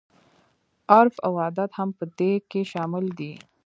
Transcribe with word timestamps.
عرف 0.95 1.15
او 1.25 1.33
عادت 1.43 1.71
هم 1.79 1.89
په 1.97 2.03
دې 2.19 2.31
کې 2.49 2.61
شامل 2.71 3.05
دي. 3.19 3.33